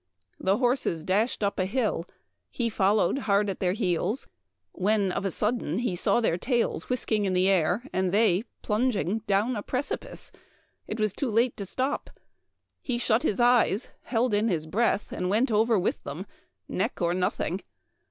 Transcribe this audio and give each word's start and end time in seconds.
The 0.39 0.57
horses 0.57 1.03
dashed 1.03 1.43
up 1.43 1.59
a 1.59 1.65
hill, 1.65 2.05
he 2.49 2.71
followed 2.71 3.19
hard 3.29 3.51
at 3.51 3.59
their 3.59 3.73
heels, 3.73 4.25
when, 4.71 5.11
of 5.11 5.25
a 5.25 5.29
sudden, 5.29 5.77
he 5.77 5.95
saw 5.95 6.19
their 6.19 6.39
tails 6.39 6.89
whisking 6.89 7.25
in 7.25 7.33
the 7.33 7.47
air, 7.47 7.83
and 7.93 8.11
they 8.11 8.45
plunging 8.63 9.19
down 9.27 9.55
a 9.55 9.61
precipice. 9.61 10.31
It 10.87 10.99
was 10.99 11.13
too 11.13 11.29
late 11.29 11.55
to 11.57 11.67
stop. 11.67 12.09
He 12.81 12.97
shut 12.97 13.21
his 13.21 13.39
eyes, 13.39 13.89
held 14.05 14.33
in 14.33 14.47
his 14.47 14.65
breath, 14.65 15.11
and 15.11 15.29
went 15.29 15.51
over 15.51 15.77
with 15.77 16.03
them— 16.03 16.25
neck 16.67 16.99
or 16.99 17.13
nothing. 17.13 17.61